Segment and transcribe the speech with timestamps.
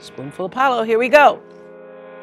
[0.00, 1.42] Spoonful of Paolo, here we go.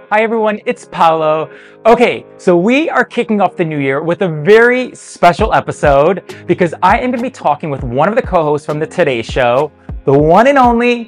[0.10, 1.50] Hi everyone, it's Paolo.
[1.86, 6.74] Okay, so we are kicking off the new year with a very special episode because
[6.82, 9.74] I am going to be talking with one of the co-hosts from the Today Show,
[10.06, 11.06] the one and only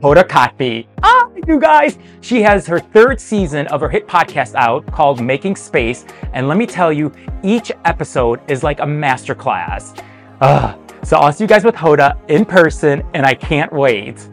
[0.00, 0.86] Hoda Kotb.
[1.02, 5.56] Ah, you guys, she has her third season of her hit podcast out called Making
[5.56, 7.10] Space, and let me tell you,
[7.42, 10.00] each episode is like a masterclass.
[10.40, 14.28] Uh, so I'll see you guys with Hoda in person, and I can't wait.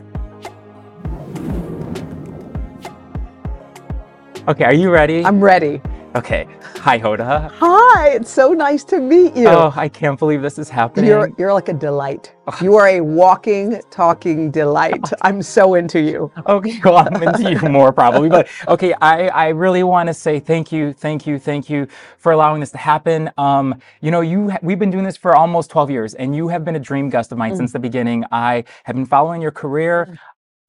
[4.47, 5.23] Okay, are you ready?
[5.23, 5.79] I'm ready.
[6.15, 6.45] Okay.
[6.77, 7.49] Hi, Hoda.
[7.51, 9.47] Hi, it's so nice to meet you.
[9.47, 11.05] Oh, I can't believe this is happening.
[11.05, 12.35] You're you're like a delight.
[12.59, 14.99] You are a walking, talking delight.
[15.21, 16.29] I'm so into you.
[16.47, 20.39] Okay, well, I'm into you more probably, but okay, I, I really want to say
[20.41, 21.87] thank you, thank you, thank you
[22.17, 23.29] for allowing this to happen.
[23.37, 26.65] Um, you know, you we've been doing this for almost 12 years, and you have
[26.65, 27.57] been a dream guest of mine Mm.
[27.57, 28.25] since the beginning.
[28.31, 30.17] I have been following your career.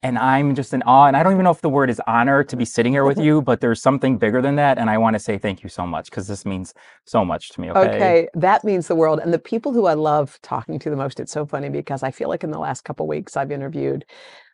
[0.03, 1.07] And I'm just in awe.
[1.07, 3.17] And I don't even know if the word is honor to be sitting here with
[3.27, 4.77] you, but there's something bigger than that.
[4.77, 6.73] And I want to say thank you so much because this means
[7.05, 7.71] so much to me.
[7.71, 7.79] Okay.
[7.95, 9.19] Okay, that means the world.
[9.19, 12.11] And the people who I love talking to the most, it's so funny because I
[12.11, 14.05] feel like in the last couple weeks I've interviewed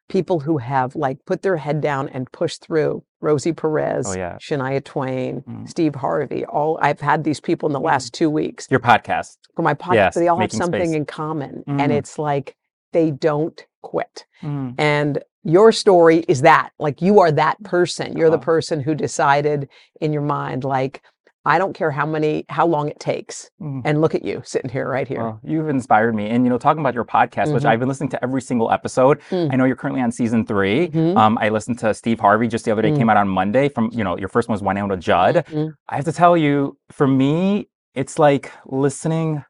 [0.07, 3.03] people who have like put their head down and pushed through.
[3.21, 4.37] Rosie Perez, Oh, yeah.
[4.37, 5.67] Shania Twain, Mm.
[5.69, 6.45] Steve Harvey.
[6.45, 9.37] All I've had these people in the last two weeks Your podcast.
[9.55, 9.93] for my podcast.
[9.95, 10.95] Yes, they all have something Space.
[10.95, 11.81] in common, Mm.
[11.81, 12.55] and it's like
[12.93, 14.25] they don't quit.
[14.41, 14.73] Mm.
[14.77, 18.17] And your story is that, like, you are that person.
[18.17, 18.41] You're the Oh.
[18.41, 19.69] person who decided
[20.01, 21.01] in your mind, like,
[21.45, 23.49] I don't care how many, how long it takes.
[23.61, 23.81] Mm.
[23.85, 25.19] And look at you sitting here, right here.
[25.23, 26.27] Well, you've inspired me.
[26.29, 27.69] And, you know, talking about your podcast, which Mhm.
[27.69, 29.21] I've been listening to every single episode.
[29.31, 29.53] Mm.
[29.53, 31.15] I know you're currently on season 3 Mhm.
[31.17, 32.97] Um, I listened to Steve Harvey just the other day, Mm.
[32.97, 35.45] came out on Monday from, you know, your first one was Wynonna Judd.
[35.47, 35.73] Mhm.
[35.87, 39.43] I have to tell you, for me, it's like listening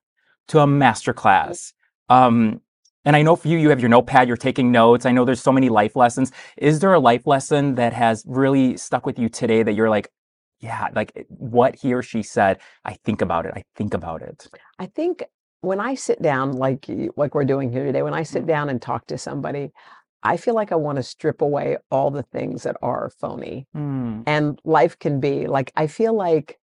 [0.49, 1.73] to a masterclass.
[2.07, 2.61] Um,
[3.09, 5.03] and I know for you, you have your notepad, you're taking notes.
[5.03, 6.31] I know there's so many life lessons.
[6.57, 10.09] Is there a life lesson that has really stuck with you today that you're like,
[10.59, 13.53] yeah, like what he or she said, I think about it.
[13.55, 14.47] I think about it.
[14.77, 15.23] I think
[15.61, 16.85] when I sit down, like
[17.17, 18.47] like we're doing here today, when I sit Mm.
[18.47, 19.71] down and talk to somebody,
[20.21, 23.65] I feel like I want to strip away all the things that are phony.
[23.75, 26.59] Mm, and life can be like i feel like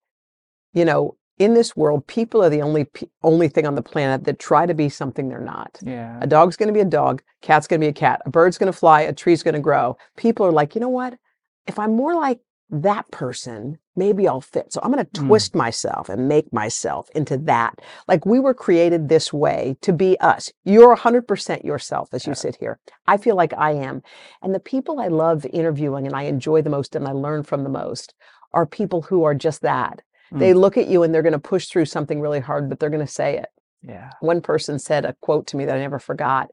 [0.74, 2.86] you know in this world people are the only
[3.22, 5.78] only thing on the planet that try to be something they're not.
[5.82, 6.18] Yeah.
[6.22, 8.58] a dog's going to be a dog cat's going to be a cat a bird's
[8.58, 9.96] going to fly a tree's going to grow.
[10.16, 11.18] People are like you know what?
[11.66, 14.72] If i'm more like that person maybe i'll fit.
[14.72, 15.26] So i'm going to Mm.
[15.28, 17.80] twist myself and make myself into that.
[18.08, 20.52] Like we were created this way to be us.
[20.64, 22.34] You're 100% yourself as you Yeah.
[22.34, 22.78] sit here.
[23.06, 24.02] I feel like i am.
[24.42, 27.62] And the people i love interviewing and i enjoy the most and i learn from
[27.62, 28.14] the most
[28.52, 30.02] are people who are just that
[30.32, 30.56] they mm.
[30.56, 33.04] look at you and they're going to push through something really hard but they're going
[33.04, 33.48] to say it
[33.82, 34.10] Yeah.
[34.20, 36.50] one person said a quote to me that I never forgot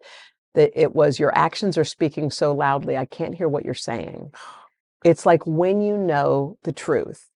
[0.55, 4.31] that it was your actions are speaking so loudly I can't hear what you're saying.
[5.05, 7.29] It's like when you know the truth.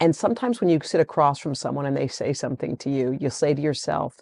[0.00, 3.30] And sometimes when you sit across from someone and they say something to you, you'll
[3.30, 4.16] say to yourself,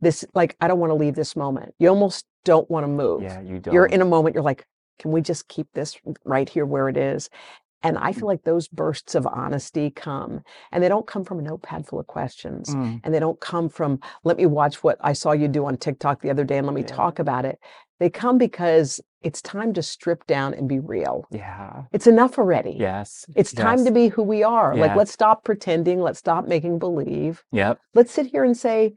[0.00, 1.74] this like I don't want to leave this moment.
[1.78, 3.22] You almost don't want to move.
[3.22, 3.74] Yeah, you don't.
[3.74, 4.66] You're in a moment you're like,
[4.98, 7.30] can we just keep this right here where it is?
[7.82, 8.14] And I Mm.
[8.16, 11.98] feel like those bursts of honesty come and they don't come from a notepad full
[11.98, 15.48] of questions Mm, and they don't come from let me watch what I saw you
[15.48, 16.86] do on TikTok the other day and let me Yeah.
[16.88, 17.58] talk about it.
[17.98, 21.26] They come because it's time to strip down and be real.
[21.30, 21.82] yeah.
[21.92, 22.76] It's enough already.
[22.78, 23.26] Yes.
[23.36, 24.74] It's time to be who we are.
[24.74, 27.44] Like let's stop pretending, let's stop making believe.
[27.52, 27.78] Yep.
[27.94, 28.94] Let's sit here and say,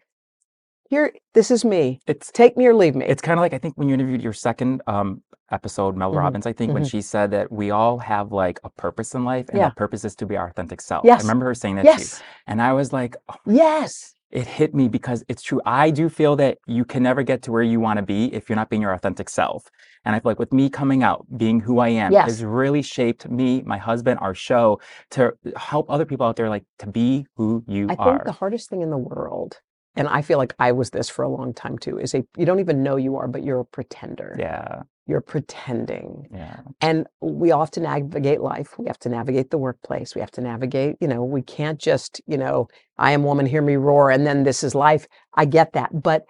[0.90, 2.00] here this is me.
[2.08, 3.06] It's Take me or leave me.
[3.06, 5.22] it's kind of like I think when you interviewed your second um
[5.52, 6.90] episode, Mel Mhm, Robbins, I think when mhm.
[6.92, 9.66] she said that we all have like a purpose in life, and Yeah.
[9.70, 11.06] that purpose is to be our authentic self.
[11.06, 11.22] Yes.
[11.22, 12.24] I remember her saying that to you, yes.
[12.48, 14.16] and I was like, oh, Yes.
[14.32, 15.62] it hit me because it's true.
[15.64, 18.50] I do feel that you can never get to where you want to be if
[18.50, 19.70] you're not being your authentic self.
[20.06, 22.26] And I feel like with me coming out, being who I am, Yes.
[22.26, 24.80] has really shaped me, my husband, our show
[25.12, 28.10] to help other people out there like to be who you I are.
[28.10, 29.60] I think the hardest thing in the world,
[29.96, 32.46] and I feel like I was this for a long time too, is a you
[32.46, 34.36] don't even know you are, but you're a pretender.
[34.40, 36.28] yeah, You're pretending.
[36.32, 38.78] yeah, And we often navigate life.
[38.80, 40.16] We have to navigate the workplace.
[40.16, 42.68] We have to navigate, you know, we can't just, you know,
[42.98, 45.08] I am woman, hear me roar, and then this is life.
[45.36, 46.02] I get that.
[46.02, 46.26] But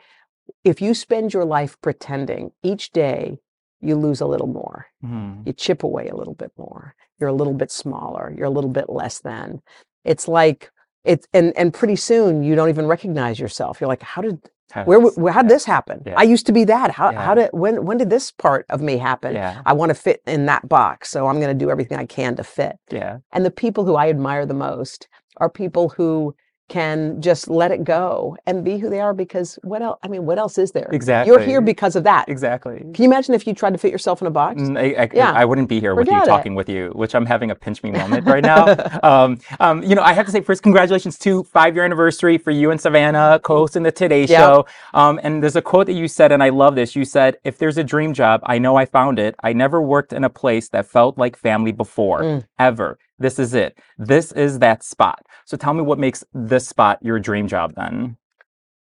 [0.63, 3.39] if you spend your life pretending each day,
[3.79, 4.87] you lose a little more.
[5.03, 5.45] Mhm.
[5.45, 6.95] You chip away a little bit more.
[7.19, 8.33] You're a little bit smaller.
[8.35, 9.61] You're a little bit less than.
[10.03, 10.71] It's like
[11.03, 13.79] it's and and pretty soon you don't even recognize yourself.
[13.81, 14.39] You're like, how did
[14.85, 16.03] where, where how did yeah, this happen?
[16.05, 16.15] yeah.
[16.17, 16.91] I used to be that.
[16.91, 17.25] How Yeah.
[17.25, 19.33] how did when when did this part of me happen?
[19.65, 22.35] I want to fit in that box, so I'm going to do everything I can
[22.37, 22.77] to fit.
[22.91, 25.07] yeah, And the people who I admire the most
[25.37, 26.35] are people who
[26.69, 30.25] can just let it go and be who they are because what else i mean
[30.25, 31.29] what else is there Exactly.
[31.31, 32.77] you're here because of that Exactly.
[32.93, 35.09] can you imagine if you tried to fit yourself in a box Mm, I, I,
[35.13, 35.31] Yeah.
[35.31, 36.29] I wouldn't be here with you Forget it.
[36.31, 38.75] talking with you, which I'm having a pinch me moment right now.
[39.03, 42.51] um, um, you know, I have to say first, congratulations to five year anniversary for
[42.51, 44.29] you and Savannah co-hosting the Today Yep.
[44.29, 44.65] Show.
[44.93, 46.95] Um, and there's a quote that you said, and I love this.
[46.95, 49.35] You said, "If there's a dream job, I know I found it.
[49.43, 52.45] I never worked in a place that felt like family before, Mm.
[52.59, 52.97] ever.
[53.19, 53.77] This is it.
[53.97, 58.17] This is that spot." So tell me what makes this spot your dream job then.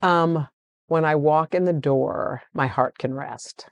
[0.02, 0.48] um
[0.88, 3.68] when i walk in the door my heart can rest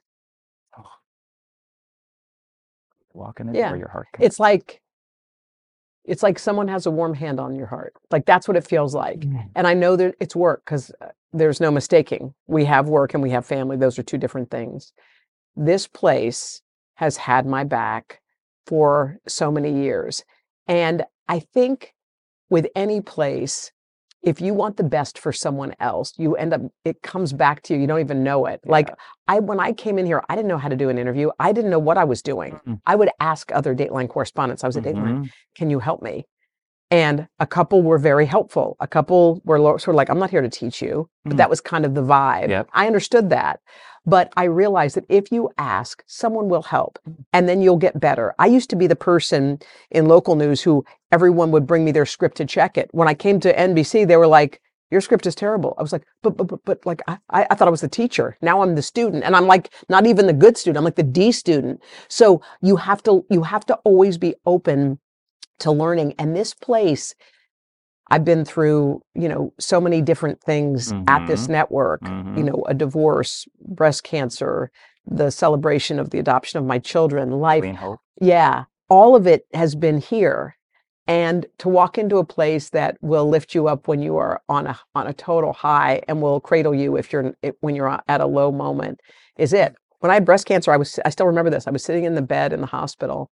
[3.13, 3.69] Walk in the Yeah.
[3.69, 4.07] door, your heart.
[4.13, 4.81] Can it's like
[6.05, 8.93] it's like someone has a warm hand on your heart like that's what it feels
[8.95, 9.49] like Mm.
[9.55, 10.91] and i know that it's work because
[11.33, 14.93] there's no mistaking we have work and we have family those are two different things
[15.55, 16.61] this place
[16.95, 18.21] has had my back
[18.67, 20.23] for so many years
[20.67, 21.93] and i think
[22.49, 23.71] with any place
[24.23, 27.73] if you want the best for someone else you end up it comes back to
[27.73, 28.59] you you don't even know it.
[28.65, 28.89] Like
[29.27, 31.29] i when i came in here i didn't know how to do an interview.
[31.39, 32.59] I didn't know what i was doing.
[32.67, 32.81] Mm.
[32.85, 34.63] i would ask other dateline correspondents.
[34.63, 36.25] I was at dateline can you help me?
[36.89, 38.77] And a couple were very helpful.
[38.79, 41.09] A couple were sort of like, I'm not here to teach you.
[41.25, 41.37] But Mm.
[41.37, 42.49] that was kind of the vibe.
[42.49, 42.69] Yep.
[42.73, 43.59] I understood that.
[44.05, 46.97] But I realized that if you ask, someone will help
[47.33, 48.33] and then you'll get better.
[48.39, 49.59] I used to be the person
[49.91, 52.89] in local news who everyone would bring me their script to check it.
[52.93, 55.75] When I came to NBC, they were like, your script is terrible.
[55.77, 58.37] I was like, but, but, but, but like, I I thought I was the teacher.
[58.41, 59.25] Now I'm the student.
[59.25, 60.77] And I'm like, not even the good student.
[60.77, 61.81] I'm like the D student.
[62.07, 64.99] So you have to, you have to always be open
[65.59, 66.13] to learning.
[66.19, 67.13] And this place,
[68.09, 71.51] I've been through, you know, so many different things at this Mhm.
[71.51, 72.01] network,
[72.35, 72.45] you Mhm.
[72.45, 74.71] know, a divorce, breast cancer,
[75.05, 77.63] the celebration of the adoption of my children, life.
[78.19, 80.55] Yeah, all of it has been here.
[81.09, 84.67] And to walk into a place that will lift you up when you are on
[84.67, 88.25] a on a total high and will cradle you if you're when you're at a
[88.25, 88.99] low moment
[89.37, 89.73] is it.
[89.99, 91.65] When I had breast cancer, I was I still remember this.
[91.65, 93.29] I was sitting in the bed in the hospital,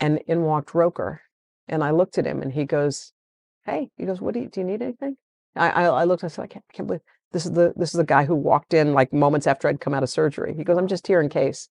[0.00, 1.22] and in walked Roker,
[1.68, 3.12] and I looked at him, and he goes,
[3.64, 4.60] "Hey," he goes, "What do you do?
[4.60, 5.16] You need anything?"
[5.54, 6.24] I I, I looked.
[6.24, 7.02] I said, "I can't, I can't believe
[7.32, 9.94] this is the this is the guy who walked in like moments after I'd come
[9.94, 11.68] out of surgery." He goes, "I'm just here in case."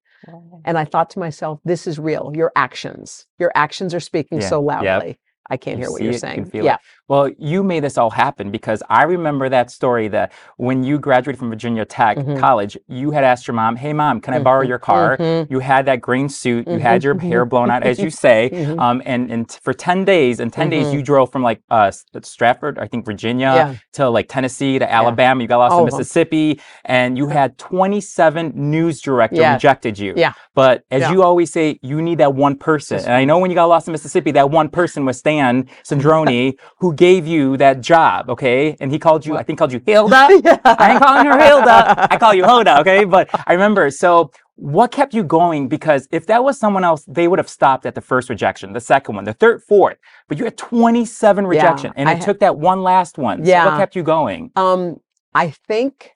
[0.65, 2.31] And I thought to myself, this is real.
[2.33, 5.19] Your actions, your actions are speaking Yeah, so yep.
[5.49, 6.35] I can't You hear what you're it, saying.
[6.35, 6.75] can feel yeah.
[6.75, 6.79] it.
[7.09, 11.37] Well, you made this all happen because I remember that story that when you graduated
[11.37, 12.39] from Virginia Tech Mhm.
[12.39, 15.47] College, you had asked your mom, "Hey, mom, can I borrow Mhm, your car?" mhm,
[15.49, 16.67] You had that green suit.
[16.67, 18.49] You had your hair blown out, as you say.
[18.53, 18.79] mhm.
[18.79, 21.91] Um, and and t- for ten days, in 10 days, you drove from like uh,
[22.21, 23.73] Stratford, I think Virginia, Yeah.
[23.93, 25.41] to like Tennessee to Alabama.
[25.41, 25.85] You got lost All in.
[25.85, 29.55] Mississippi, and you had 27 news director Yes.
[29.55, 30.13] rejected you.
[30.15, 30.33] Yeah.
[30.55, 31.11] But as Yeah.
[31.11, 32.99] you always say, you need that one person.
[32.99, 36.53] And I know when you got lost in Mississippi, that one person was Stan Sandroni,
[36.79, 38.29] who gave you that job.
[38.29, 40.15] Okay, and he called you, I think, called you Hilda.
[40.65, 42.07] I ain't calling her Hilda.
[42.13, 43.03] I call you Hoda, okay?
[43.13, 45.67] But I remember, so what kept you going?
[45.67, 48.79] Because if that was someone else, they would have stopped at the first rejection, the
[48.79, 49.97] second one, the third, fourth.
[50.27, 53.43] But you had 27 rejection, and it ha- took that one last one.
[53.43, 53.65] So Yeah.
[53.65, 54.51] what kept you going?
[54.55, 54.99] Um,
[55.33, 56.11] I think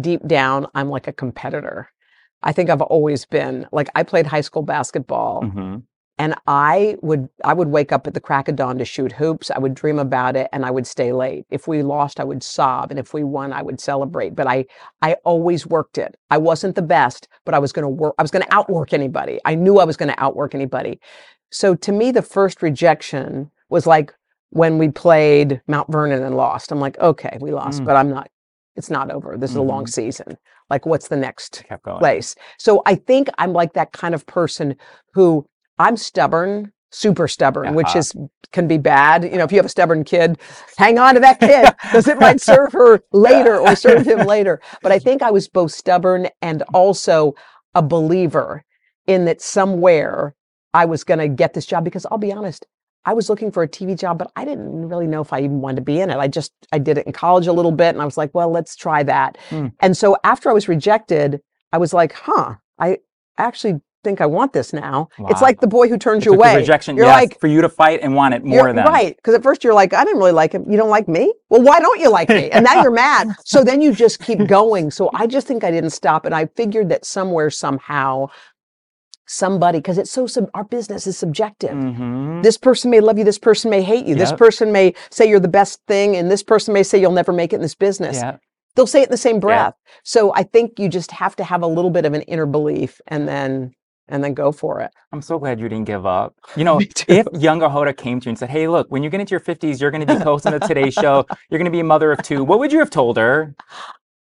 [0.00, 1.90] deep down, I'm like a competitor.
[2.42, 5.82] I think I've always been like I played high school basketball Mhm.
[6.18, 9.50] and I would I would wake up at the crack of dawn to shoot hoops.
[9.50, 11.46] I would dream about it and I would stay late.
[11.50, 14.34] If we lost, I would sob and if we won, I would celebrate.
[14.36, 14.66] But I
[15.02, 16.16] I always worked it.
[16.30, 18.92] I wasn't the best, but I was going to work I was going to outwork
[18.92, 19.40] anybody.
[19.44, 21.00] I knew I was going to outwork anybody.
[21.50, 24.14] So to me the first rejection was like
[24.50, 26.72] when we played Mount Vernon and lost.
[26.72, 27.84] I'm like, "Okay, we lost, Mm.
[27.84, 28.28] but I'm not
[28.78, 29.36] it's not over.
[29.38, 29.90] This is a long Mhm.
[29.90, 30.38] season.
[30.70, 31.64] Like what's the next
[31.98, 32.34] place.
[32.58, 34.76] So I think I'm like that kind of person
[35.14, 35.46] who
[35.78, 37.98] I'm stubborn, super stubborn, which Uh-huh.
[38.00, 38.14] is
[38.52, 39.24] can be bad.
[39.24, 40.38] You know, if you have a stubborn kid,
[40.78, 44.60] hang on to that kid because it might serve her later or serve him later.
[44.82, 47.34] But I think I was both stubborn and also
[47.74, 48.64] a believer
[49.06, 50.34] in that somewhere
[50.74, 52.66] I was going to get this job because I'll be honest,
[53.08, 55.62] I was looking for a TV job, but I didn't really know if I even
[55.62, 56.18] wanted to be in it.
[56.18, 58.50] I just I did it in college a little bit and I was like, well,
[58.50, 59.38] let's try that.
[59.48, 59.68] Hmm.
[59.80, 61.40] And so after I was rejected,
[61.72, 62.98] I was like, huh, I
[63.38, 65.08] actually think I want this now.
[65.30, 66.54] It's like the boy who turns It you away.
[66.54, 69.16] rejection, You're yes, like, for you to fight and want it more than right.
[69.16, 70.70] Because at first you're like, I didn't really like him.
[70.70, 71.32] You don't like me?
[71.48, 72.50] Well, why don't you like me?
[72.50, 73.28] And now you're mad.
[73.44, 74.90] So then you just keep going.
[74.90, 76.26] So I just think I didn't stop.
[76.26, 78.28] And I figured that somewhere, somehow,
[79.28, 81.70] somebody, because it's so, sub- our business is subjective.
[81.70, 82.42] Mhm.
[82.42, 85.38] This person may love you, this person may hate you, this person may say you're
[85.40, 88.16] the best thing, and this person may say you'll never make it in this business.
[88.16, 88.36] Yeah.
[88.74, 89.74] They'll say it in the same breath.
[90.04, 93.00] So I think you just have to have a little bit of an inner belief
[93.06, 93.72] and then
[94.10, 94.90] and then go for it.
[95.12, 96.34] I'm so glad you didn't give up.
[96.56, 99.20] You know, if younger Hoda came to you and said, "Hey, look, when you get
[99.20, 101.26] into your 50s, you're going to be hosting the Today Show.
[101.50, 102.42] You're going to be a mother of two.
[102.42, 103.54] What would you have told her?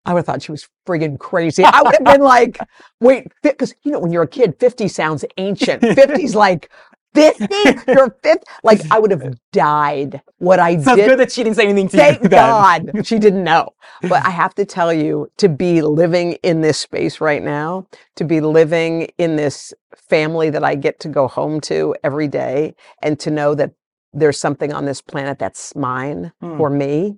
[0.05, 1.63] I would have thought she was friggin' crazy.
[1.63, 2.57] I would have been like,
[2.99, 5.81] wait, because you know, when you're a kid, 50 sounds ancient.
[5.83, 6.69] 50's like,
[7.15, 7.47] 50?
[7.87, 8.43] You're 50?
[8.63, 10.21] Like, I would have died.
[10.37, 10.85] What I did.
[10.85, 11.07] So did.
[11.09, 12.85] good that she didn't say anything to Thank you then.
[12.91, 13.69] God she didn't know.
[14.03, 18.23] But I have to tell you, to be living in this space right now, to
[18.23, 23.19] be living in this family that I get to go home to every day, and
[23.21, 23.71] to know that
[24.13, 26.57] there's something on this planet that's mine Hmm.
[26.57, 27.17] for me,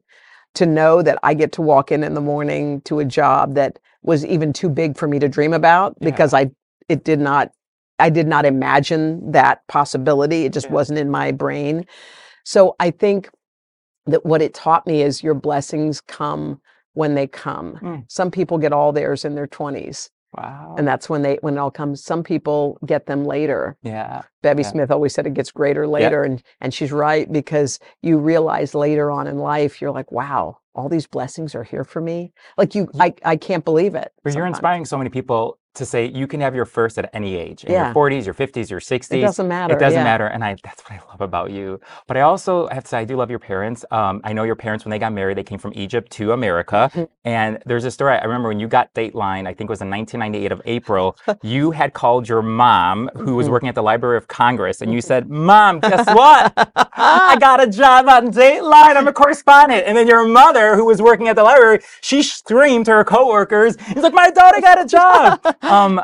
[0.56, 3.80] to know that I get to walk in in the morning to a job that
[4.04, 6.10] was even too big for me to dream about Yeah.
[6.10, 6.52] because I
[6.90, 7.52] it did not
[8.00, 10.46] I did not imagine that possibility.
[10.46, 10.74] It just Yeah.
[10.74, 11.86] wasn't in my brain.
[12.44, 13.30] So I think
[14.08, 16.60] that what it taught me is your blessings come
[16.94, 17.78] when they come.
[17.82, 18.06] Mm.
[18.08, 20.76] Some people get all theirs in their 20s Wow.
[20.78, 22.04] and that's when they when it all comes.
[22.04, 23.78] Some people get them later.
[23.84, 24.22] yeah.
[24.42, 24.70] Bevy Yeah.
[24.70, 29.12] Smith always said it gets greater later and and she's right because you realize later
[29.12, 32.34] on in life you're like, wow, all these blessings are here for me.
[32.58, 34.12] Like you I I can't believe it.
[34.24, 37.36] But you're inspiring so many people to say you can have your first at any
[37.36, 37.86] age in Yeah.
[37.86, 39.18] your 40s, your 50s, your 60s.
[39.18, 39.76] It doesn't matter.
[39.76, 40.04] It doesn't yeah.
[40.04, 41.80] matter, and I that's what I love about you.
[42.08, 43.86] But I also have to say I do love your parents.
[43.92, 46.92] Um, I know your parents when they got married, they came from Egypt to America,
[46.94, 47.08] Mhm.
[47.24, 48.18] and there's a story.
[48.18, 49.48] I remember when you got Dateline.
[49.48, 51.16] I think it was in 1998 of April.
[51.42, 53.52] you had called your mom, who was Mhm.
[53.52, 55.04] working at the Library of Congress, and you Mhm.
[55.04, 56.52] said, "Mom, guess what?
[56.94, 58.96] I got a job on Dateline.
[58.98, 62.86] I'm a correspondent." And then your mother, who was working at the library, she screamed
[62.86, 65.40] to her coworkers, "He's like, my daughter got a job."
[65.78, 66.02] um,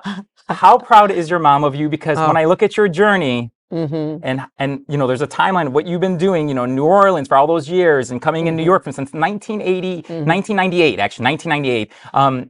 [0.50, 1.90] how proud is your mom of you?
[1.90, 2.40] Because when Oh.
[2.40, 4.22] I look at your journey, Mhm.
[4.24, 6.86] and and you know there's a timeline of what you've been doing you know new
[6.86, 8.66] orleans for all those years and coming in new Mhm.
[8.66, 10.26] york from since 1980 Mhm.
[10.26, 12.50] 1998 actually 1998 um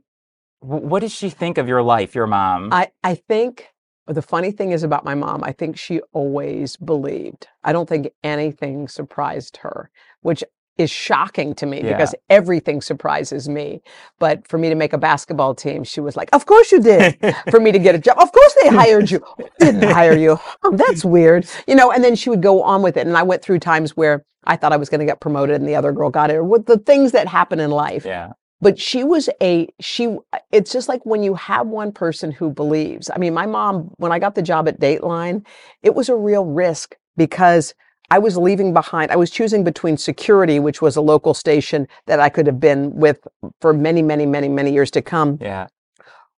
[0.60, 3.68] what does she think of your life your mom I, I think
[4.06, 7.48] the funny thing is about my mom, I think she always believed.
[7.64, 9.90] I don't think anything surprised her,
[10.22, 10.44] which
[10.78, 11.94] is shocking to me Yeah.
[11.94, 13.82] because everything surprises me.
[14.20, 17.18] But for me to make a basketball team, she was like, Of course you did.
[17.52, 19.24] for me to get a job, of course they hired you.
[19.60, 20.40] Didn't hire you.
[20.64, 21.48] Oh, that's weird.
[21.68, 23.08] You know, and then she would go on with it.
[23.08, 25.68] And I went through times where I thought I was going to get promoted and
[25.68, 29.04] the other girl got it, with the things that happen in life yeah but she
[29.04, 30.18] was a she
[30.52, 34.12] it's just like when you have one person who believes i mean my mom when
[34.12, 35.46] i got the job at dateline
[35.84, 37.74] it was a real risk because
[38.10, 42.20] i was leaving behind i was choosing between security which was a local station that
[42.20, 43.28] i could have been with
[43.62, 45.68] for many many many many years to come yeah.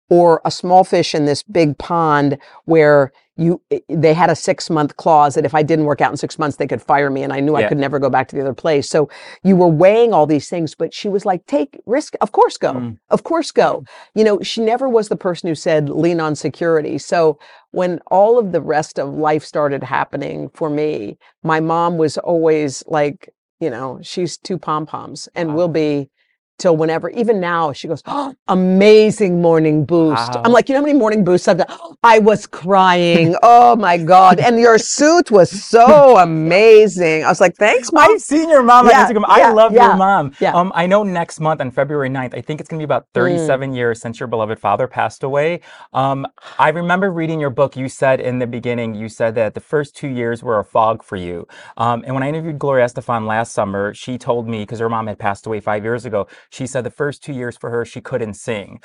[0.09, 4.97] or a small fish in this big pond where you they had a six month
[4.97, 7.31] clause that if I didn't work out in six months they could fire me and
[7.31, 8.89] I knew I could never go back to the other place.
[8.89, 9.09] So
[9.43, 12.73] you were weighing all these things, but she was like, take risk, of course go.
[12.73, 12.97] Mm.
[13.09, 13.83] Of course go.
[14.13, 16.97] You know, she never was the person who said lean on security.
[16.97, 17.39] So
[17.71, 22.83] when all of the rest of life started happening for me, my mom was always
[22.87, 23.29] like,
[23.59, 25.55] you know, she's two pom poms and Wow.
[25.55, 26.09] will be
[26.59, 27.09] till whenever.
[27.11, 30.35] Even now, she goes, oh, amazing morning boost.
[30.35, 30.43] Wow.
[30.45, 31.67] I'm like, you know how many morning boosts I've done?
[32.03, 33.35] I was crying.
[33.43, 34.39] oh my God.
[34.39, 37.25] And your suit was so amazing.
[37.25, 38.09] I was like, thanks, Mike.
[38.11, 39.25] I've seen your mom Yeah, on Instagram.
[39.27, 40.33] I love yeah, your mom.
[40.39, 40.51] yeah.
[40.53, 43.73] Um, I know next month on February 9th, I think it's gonna be about 37
[43.73, 45.61] years since your beloved father passed away.
[45.93, 46.27] Um,
[46.59, 47.77] I remember reading your book.
[47.77, 51.03] You said in the beginning, you said that the first two years were a fog
[51.03, 51.47] for you.
[51.77, 55.07] Um, and when I interviewed Gloria Estefan last summer, she told me because her mom
[55.07, 56.27] had passed away five years ago.
[56.49, 58.81] She said the first two years for her, she couldn't sing.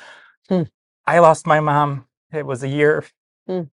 [0.49, 0.63] Hmm.
[1.07, 2.05] I lost my mom.
[2.31, 3.05] It was a year.
[3.47, 3.63] Hmm.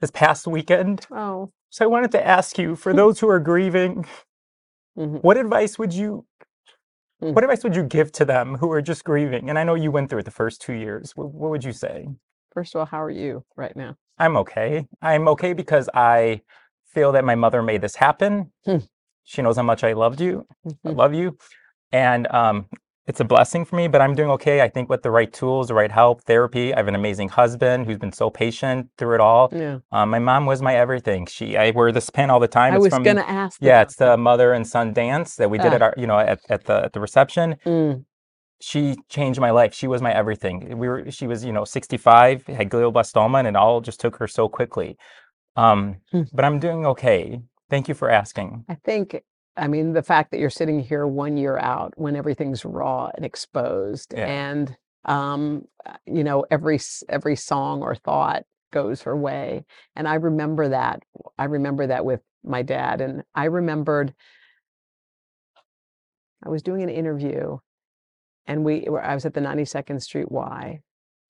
[0.00, 1.06] This past weekend.
[1.10, 1.52] Oh.
[1.70, 4.06] So I wanted to ask you, for those who are grieving,
[4.96, 5.22] mhm.
[5.22, 6.26] what advice would you
[7.22, 7.32] Mm.
[7.32, 9.48] what advice would you give to them who are just grieving?
[9.48, 11.12] And I know you went through it the first two years.
[11.16, 12.08] What, what would you say?
[12.52, 13.96] First of all, how are you right now?
[14.18, 14.86] I'm okay.
[15.00, 16.42] I'm okay because I
[16.84, 18.52] feel that my mother made this happen.
[18.66, 18.78] Hmm.
[19.24, 20.46] She knows how much I loved you.
[20.84, 20.96] I Mhm.
[20.96, 21.38] love you.
[21.92, 22.66] And um,
[23.06, 24.60] it's a blessing for me, but I'm doing okay.
[24.60, 26.74] I think with the right tools, the right help, therapy.
[26.74, 29.48] I have an amazing husband who's been so patient through it all.
[29.52, 29.78] Yeah.
[29.92, 31.26] Um, my mom was my everything.
[31.26, 32.72] She, I wear this pin all the time.
[32.72, 33.58] I It's was from- going to ask.
[33.60, 35.76] Yeah, it's the mother and son dance that we did Ah.
[35.76, 37.56] at our, you know, at, at the at the reception.
[37.64, 38.04] Mm.
[38.60, 39.74] She changed my life.
[39.74, 40.78] She was my everything.
[40.78, 44.26] We were, she was, you know, 65, had glioblastoma, and it all just took her
[44.26, 44.96] so quickly.
[45.56, 46.22] Um, Hmm.
[46.32, 47.40] but I'm doing okay.
[47.70, 48.64] Thank you for asking.
[48.68, 49.22] I think,
[49.56, 53.24] I mean, the fact that you're sitting here one year out when everything's raw and
[53.24, 54.26] exposed, Yeah.
[54.26, 60.14] and um, uh, you know, every every song or thought goes her way, and I
[60.14, 61.02] remember that.
[61.38, 64.14] I remember that with my dad, and I remembered
[66.42, 67.58] I was doing an interview,
[68.46, 70.80] and we were, I was at the 92nd Street Y,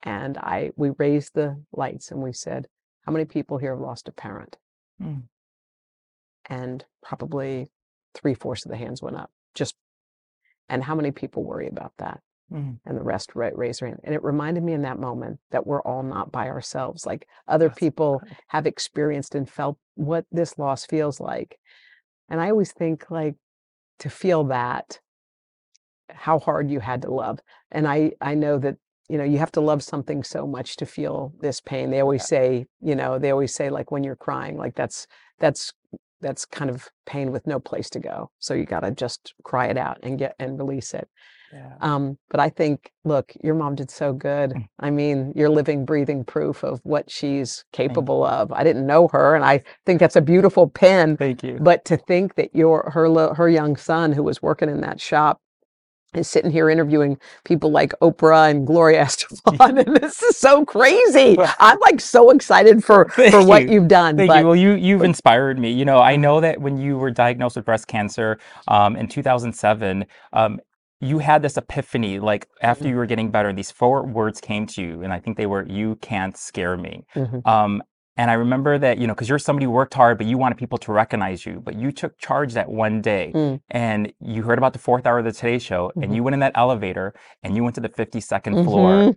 [0.03, 2.67] and I we raised the lights and we said,
[3.05, 4.57] "How many people here have lost a parent?"
[5.01, 5.23] Mm.
[6.49, 7.69] And probably
[8.17, 9.31] three fourths of the hands went up.
[9.53, 9.75] Just
[10.69, 12.19] and how many people worry about that?
[12.51, 12.79] Mm.
[12.85, 13.99] And the rest ra- raised their hand.
[14.03, 17.05] And it reminded me in that moment that we're all not by ourselves.
[17.05, 18.37] Like other That's people good.
[18.47, 21.57] have experienced and felt what this loss feels like.
[22.29, 23.35] And I always think like
[23.99, 24.99] to feel that,
[26.09, 27.39] how hard you had to love.
[27.71, 28.75] And I I know that
[29.09, 31.89] you know you have to love something so much to feel this pain.
[31.89, 35.07] They always say, you know, they always say like when you're crying, like that's
[35.39, 35.73] that's
[36.21, 38.31] that's kind of pain with no place to go.
[38.39, 41.07] So you got to just cry it out and get and release it.
[41.53, 41.75] Yeah.
[41.79, 44.51] Um, but I think, look, your mom did so good.
[44.51, 44.67] Mm.
[44.79, 48.51] I mean, you're living, breathing proof of what she's capable of.
[48.51, 51.15] I didn't know her, and I think that's a beautiful pin.
[51.15, 51.57] Thank you.
[51.61, 55.39] But to think that your her her young son, who was working in that shop,
[56.15, 61.35] is sitting here interviewing people like Oprah and Gloria Estefan, and this is so crazy.
[61.37, 63.73] Well- I'm like so excited for for what you.
[63.73, 64.17] you've done.
[64.17, 64.45] Thank but you.
[64.45, 65.71] Well, you you've inspired me.
[65.71, 70.05] You know, I know that when you were diagnosed with breast cancer um, in 2007,
[70.33, 70.59] um,
[71.01, 72.19] you had this epiphany.
[72.19, 72.89] Like after Mhm.
[72.89, 75.65] you were getting better, these four words came to you, and I think they were,
[75.67, 77.45] "You can't scare me." Mhm.
[77.45, 77.83] Um,
[78.17, 80.57] and I remember that, you know, because you're somebody who worked hard, but you wanted
[80.57, 81.61] people to recognize you.
[81.63, 83.61] But you took charge that one day Mm.
[83.69, 86.03] and you heard about the fourth hour of the Today Show Mhm.
[86.03, 88.91] and you went in that elevator and you went to the 52nd floor.
[88.91, 89.15] Mhm.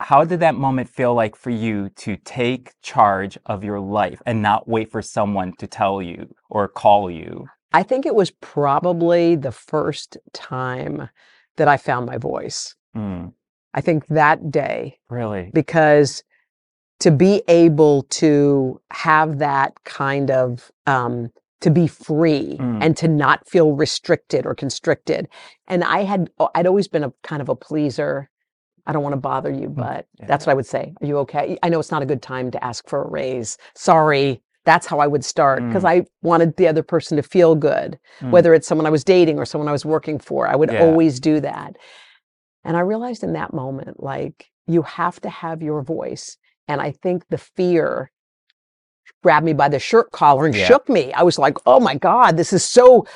[0.00, 4.42] How did that moment feel like for you to take charge of your life and
[4.42, 7.46] not wait for someone to tell you or call you?
[7.72, 11.08] I think it was probably the first time
[11.56, 12.74] that I found my voice.
[12.94, 13.32] Mm,
[13.74, 15.50] I think that day really?
[15.54, 16.22] because
[17.00, 22.78] to be able to have that kind of um, to be free Mm.
[22.82, 25.28] and to not feel restricted or constricted.
[25.66, 28.30] And i had oh, i'd always been a kind of a pleaser.
[28.86, 30.94] I don't want to bother you but that's what i would say.
[31.00, 31.58] Are you okay?
[31.62, 33.58] I know it's not a good time to ask for a raise.
[33.74, 34.42] Sorry.
[34.64, 38.30] That's how i would start because i wanted the other person to feel good Mm.
[38.30, 40.46] whether it's someone i was dating or someone i was working for.
[40.46, 40.82] I would Yeah.
[40.82, 41.76] always do that.
[42.64, 46.36] And i realized in that moment like you have to have your voice
[46.68, 48.10] and I think the fear
[49.22, 50.66] grabbed me by the shirt collar and Yeah.
[50.66, 51.12] shook me.
[51.12, 53.06] I was like, oh my God, this is so,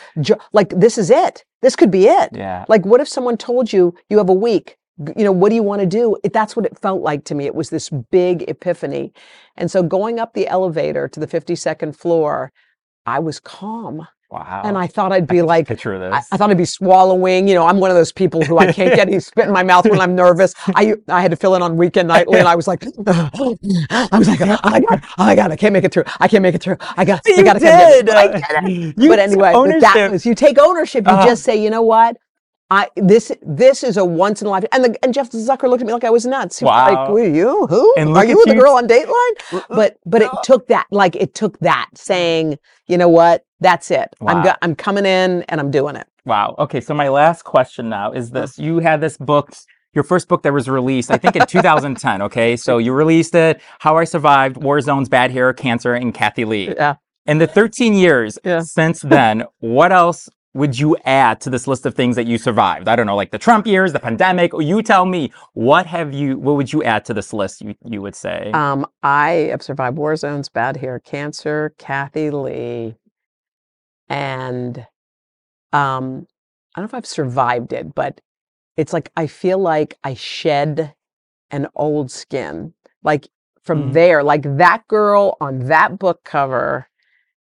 [0.52, 1.44] like, this is it.
[1.62, 2.30] This could be it.
[2.32, 2.64] Yeah.
[2.68, 4.76] Like, what if someone told you, you have a week?
[5.16, 6.16] You know, what do you want to do?
[6.24, 7.46] It, that's what it felt like to me.
[7.46, 9.12] It was this big epiphany.
[9.56, 12.52] And so going up the elevator to the 52nd floor,
[13.06, 14.06] I was calm.
[14.30, 14.62] Wow.
[14.64, 16.12] And I thought I'd be like, picture this.
[16.14, 17.48] I, I thought I'd be swallowing.
[17.48, 19.64] You know, I'm one of those people who I can't get any spit in my
[19.64, 20.54] mouth when I'm nervous.
[20.68, 24.28] I I had to fill in on weekend nightly, and I was like, I was
[24.28, 26.04] like, oh my god, oh my god, I can't make it through.
[26.20, 26.76] I can't make it through.
[26.96, 27.66] I got, I you got to.
[27.66, 27.72] I
[28.26, 28.94] uh, it.
[28.96, 31.06] you but anyway, that was you take ownership.
[31.06, 31.26] You Uh-huh.
[31.26, 32.16] just say, you know what.
[32.72, 34.68] I this this is a once in a lifetime.
[34.70, 36.60] And the, and Jeff Zucker looked at me like I was nuts.
[36.60, 37.06] He was like, Wow.
[37.08, 37.66] "Who are you?
[37.66, 41.34] Who And are you the girl on Dateline?" But but it took that like it
[41.34, 44.08] took that saying, you know what, that's it.
[44.26, 46.06] I'm go- I'm coming in and I'm doing it.
[46.24, 46.54] Wow.
[46.58, 46.80] Okay.
[46.80, 48.40] So my last question now is Uh-huh.
[48.42, 49.50] this: You had this book,
[49.94, 52.22] your first book that was released, I think in 2010.
[52.22, 52.56] Okay.
[52.56, 56.68] So you released it, How I Survived War Zones, Bad Hair, Cancer, and Kathie Lee.
[56.76, 56.96] Yeah.
[57.26, 58.60] In the 13 years Yeah.
[58.60, 62.88] since then, what else would you add to this list of things that you survived?
[62.88, 64.50] I don't know, like the Trump years, the pandemic.
[64.58, 66.38] You tell me, what have you?
[66.38, 67.60] What would you add to this list?
[67.62, 68.50] You you would say.
[68.52, 72.96] Um, I have survived war zones, bad hair, cancer, Kathie Lee,
[74.10, 74.78] and
[75.72, 76.26] um,
[76.76, 78.20] I don't know if I've survived it, but
[78.76, 80.94] it's like I feel like I shed
[81.52, 82.74] an old skin.
[83.04, 83.28] Like
[83.62, 83.92] from Mm.
[83.92, 86.88] there, like that girl on that book cover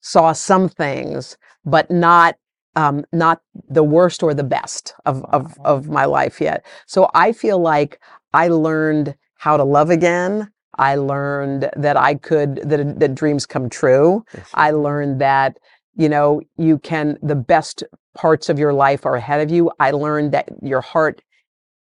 [0.02, 2.36] saw some things, but not
[2.76, 6.66] um, not the worst or the best of, of of my life yet.
[6.86, 8.00] So I feel like
[8.34, 10.52] I learned how to love again.
[10.78, 14.24] I learned that I could that that dreams come true.
[14.54, 15.58] I learned that
[15.96, 17.82] you know you can the best
[18.14, 19.70] parts of your life are ahead of you.
[19.80, 21.22] I learned that your heart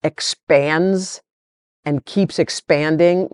[0.03, 1.21] expands
[1.85, 3.29] and keeps expanding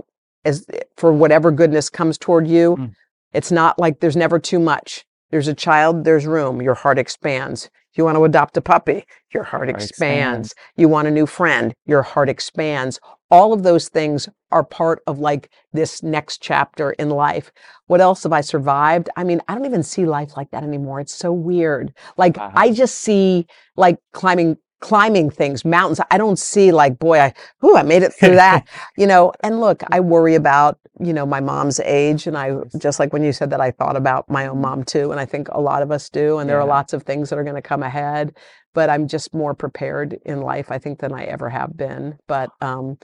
[0.45, 2.77] as for whatever goodness comes toward you.
[2.77, 2.93] Mm.
[3.33, 5.05] It's not like there's never too much.
[5.31, 6.63] There's a child, there's room.
[6.63, 7.71] Your heart expands.
[7.95, 9.91] You want to adopt a puppy, your heart Heart expands.
[10.51, 10.55] expands.
[10.77, 12.99] You want a new friend, your heart expands.
[13.35, 17.51] All of those things are part of like this next chapter in life.
[17.89, 19.11] What else have I survived?
[19.17, 21.01] I mean, I don't even see life like that anymore.
[21.01, 21.93] It's so weird.
[22.17, 22.53] Like Wow.
[22.55, 25.99] I just see like climbing climbing things, mountains.
[26.11, 28.69] I don't see like, boy, I whew, I made it through that.
[28.99, 30.43] you know, and look, I worry mm-hmm.
[30.43, 32.27] about, you know, my mom's age.
[32.27, 34.63] And I just like when you said that, I thought about my own mm-hmm.
[34.63, 35.11] mom too.
[35.11, 36.39] And I think a lot of us do.
[36.39, 38.37] And there are lots of things that are going to come ahead.
[38.75, 42.19] But I'm just more prepared in life, I think, than I ever have been.
[42.29, 42.99] But um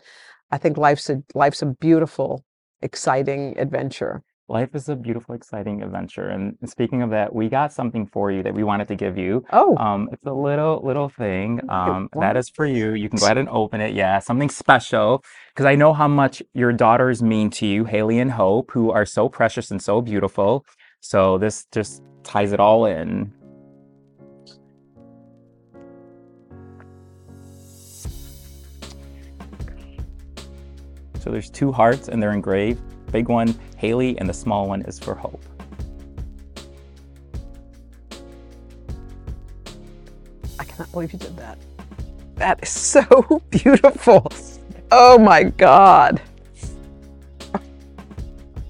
[0.51, 2.45] I think life's a life's a beautiful,
[2.83, 4.23] exciting adventure.
[4.49, 6.29] Life is a beautiful, exciting adventure.
[6.29, 9.45] And speaking of that, we got something for you that we wanted to give you.
[9.53, 11.61] Oh, Um, it's a little little thing.
[11.69, 12.95] Um, that is for you.
[12.95, 13.95] You can go ahead and open it.
[13.95, 15.23] Yeah, something special
[15.55, 19.07] because I know how much your daughters mean to you, Haley and Hope, who are
[19.07, 20.65] so precious and so beautiful.
[20.99, 23.33] So this just ties it all in.
[31.21, 32.81] So there's two hearts and they're engraved.
[33.13, 35.45] Big one, Haley, and the small one is for Hope.
[40.59, 41.59] I cannot believe you did that.
[42.37, 44.33] That is so beautiful.
[44.91, 46.23] Oh my God.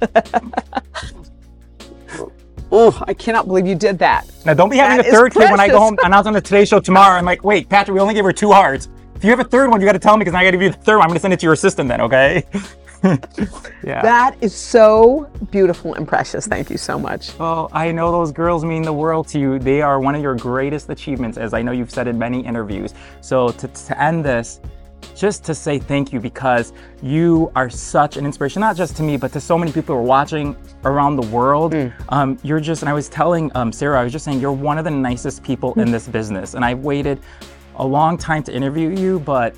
[2.73, 4.29] oh, I cannot believe you did that.
[4.45, 6.41] Now, don't be having That a third kid when I go home announce on the
[6.41, 7.17] Today Show tomorrow.
[7.17, 8.89] I'm like, wait, Patrick, we only gave her two hearts.
[9.21, 10.57] If you have a third one, you got to tell me because I got to
[10.57, 11.03] give you the third one.
[11.03, 12.43] I'm going to send it to your assistant then, okay?
[13.85, 14.01] yeah.
[14.01, 16.47] That is so beautiful and precious.
[16.47, 17.39] Thank you so much.
[17.39, 19.59] well, I know those girls mean the world to you.
[19.59, 22.95] They are one of your greatest achievements, as I know you've said in many interviews.
[23.21, 24.59] So to, to end this,
[25.15, 29.19] just to say thank you because you are such an inspiration, not just to me,
[29.19, 31.75] but to so many people who are watching around the world.
[32.09, 34.79] Um, you're just, and I was telling um, Sarah, I was just saying, you're one
[34.79, 36.55] of the nicest people in this business.
[36.55, 37.21] And I've waited
[37.81, 39.57] a long time to interview you, but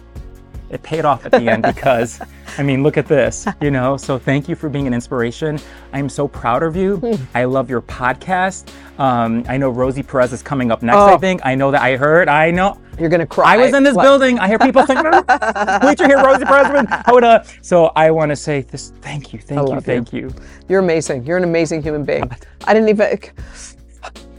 [0.71, 2.21] it paid off at the end because,
[2.57, 3.97] I mean, look at this, you know?
[3.97, 5.59] So thank you for being an inspiration.
[5.93, 7.19] I'm so proud of you.
[7.35, 8.73] I love your podcast.
[8.99, 11.19] Um, I know Rosie Perez is coming up next, I Oh.
[11.19, 11.41] think.
[11.45, 12.79] I know that I heard, I know.
[12.99, 13.55] You're going to cry.
[13.55, 14.03] I was in this What?
[14.05, 14.39] building.
[14.39, 18.61] I hear people saying, "Wait to hear Rosie Perez Hoda." So I want to say
[18.61, 18.93] this.
[19.01, 19.81] Thank you, thank you, love you.
[19.95, 20.31] thank you.
[20.69, 21.25] You're amazing.
[21.25, 22.31] You're an amazing human being.
[22.65, 23.19] I didn't even.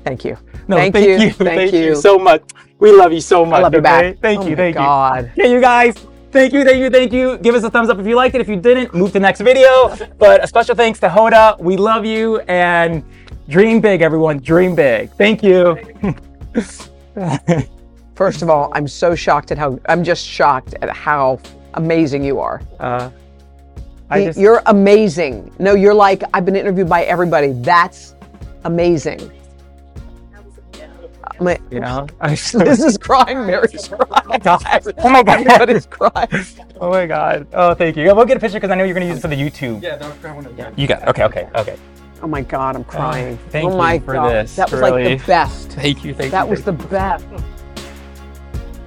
[0.06, 0.38] Thank you.
[0.68, 1.18] No, thank, thank, you.
[1.26, 1.96] you, Thank, you.
[1.96, 2.44] so much.
[2.80, 3.60] We love you so much.
[3.60, 4.12] I love you okay?
[4.12, 4.20] back.
[4.20, 4.82] Thank Oh you, thank you.
[4.82, 5.32] God.
[5.36, 5.96] Yeah, you guys.
[6.32, 7.38] Thank you, thank you, thank you.
[7.38, 8.42] Give us a thumbs up if you liked it.
[8.42, 9.96] If you didn't, move to the next video.
[10.18, 11.60] But a special thanks to Hoda.
[11.60, 13.04] We love you and
[13.48, 14.40] dream big, everyone.
[14.40, 15.12] Dream big.
[15.12, 15.78] Thank you.
[18.16, 19.80] First of all, I'm so shocked at how.
[19.88, 21.40] I'm just shocked at how
[21.76, 22.62] amazing you are.
[22.80, 23.12] Uh,
[24.10, 25.52] I just, You're amazing.
[25.60, 27.54] No, you're like I've been interviewed by everybody.
[27.54, 28.16] That's
[28.64, 29.32] amazing.
[31.40, 33.46] I'm like, you know, this is crying.
[33.46, 34.42] Mary's crying.
[35.04, 35.48] Oh my God.
[35.48, 36.28] Everybody's crying.
[36.80, 37.48] Oh my god.
[37.54, 38.06] Oh, thank you.
[38.16, 39.82] We'll get a picture because I know you're going to use it for the YouTube.
[39.82, 40.74] Yeah, no, I want to.
[40.76, 41.08] You got it.
[41.10, 41.78] Okay, okay, okay.
[42.22, 43.38] Oh my God, I'm uh, crying.
[43.50, 44.32] thank oh my you for God.
[44.32, 45.72] this, That was like the best.
[45.72, 46.46] Thank you, thank That you.
[46.46, 47.26] That was the best.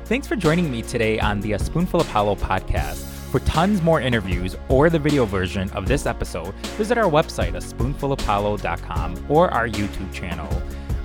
[0.07, 3.05] Thanks for joining me today on the A Spoonful of Paolo podcast.
[3.31, 7.59] For tons more interviews or the video version of this episode, visit our website, a
[7.59, 10.49] spoonfulofpaolo.com, or our YouTube channel.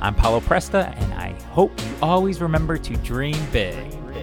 [0.01, 3.75] I'm Paolo Presta, and I hope you always remember to dream big.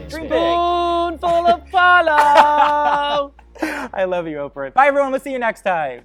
[0.09, 3.33] Spoonful of Paolo.
[3.63, 4.75] I love you, Oprah.
[4.75, 5.13] Bye, everyone.
[5.13, 6.03] We'll see you next time.